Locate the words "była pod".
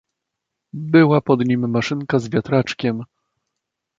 0.73-1.45